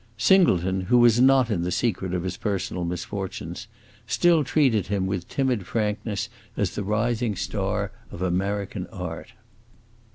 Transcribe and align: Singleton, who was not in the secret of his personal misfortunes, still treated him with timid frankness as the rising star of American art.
Singleton, 0.17 0.81
who 0.85 0.97
was 0.97 1.21
not 1.21 1.51
in 1.51 1.61
the 1.61 1.69
secret 1.71 2.11
of 2.15 2.23
his 2.23 2.35
personal 2.35 2.83
misfortunes, 2.83 3.67
still 4.07 4.43
treated 4.43 4.87
him 4.87 5.05
with 5.05 5.27
timid 5.29 5.67
frankness 5.67 6.27
as 6.57 6.73
the 6.73 6.83
rising 6.83 7.35
star 7.35 7.91
of 8.09 8.23
American 8.23 8.87
art. 8.87 9.33